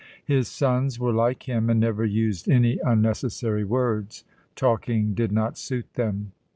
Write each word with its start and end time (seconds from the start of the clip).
His 0.25 0.47
sons 0.47 0.99
were 0.99 1.11
like 1.13 1.43
him, 1.47 1.69
and 1.69 1.79
never 1.79 2.03
used 2.03 2.49
any 2.49 2.79
unnecessary 2.83 3.63
words; 3.63 4.23
talking 4.55 5.13
did 5.13 5.31
not 5.31 5.59
suit 5.59 5.93
them. 5.93 6.31